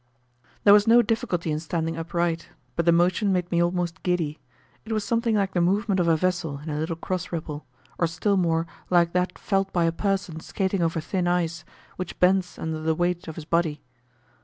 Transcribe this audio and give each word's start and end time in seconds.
There 0.63 0.73
was 0.73 0.87
no 0.87 1.03
difficulty 1.03 1.51
in 1.51 1.59
standing 1.59 1.95
upright, 1.95 2.49
but 2.75 2.87
the 2.87 2.91
motion 2.91 3.31
made 3.31 3.51
me 3.51 3.61
almost 3.61 4.01
giddy: 4.01 4.39
it 4.83 4.91
was 4.91 5.03
something 5.03 5.35
like 5.35 5.53
the 5.53 5.61
movement 5.61 5.99
of 5.99 6.07
a 6.07 6.17
vessel 6.17 6.57
in 6.57 6.71
a 6.71 6.79
little 6.79 6.95
cross 6.95 7.31
ripple, 7.31 7.67
or 7.99 8.07
still 8.07 8.35
more 8.35 8.65
like 8.89 9.13
that 9.13 9.37
felt 9.37 9.71
by 9.71 9.83
a 9.85 9.91
person 9.91 10.39
skating 10.39 10.81
over 10.81 10.99
thin 11.01 11.27
ice, 11.27 11.63
which 11.97 12.19
bends 12.19 12.57
under 12.57 12.79
the 12.79 12.95
weight 12.95 13.27
of 13.27 13.35
his 13.35 13.45
body. 13.45 13.79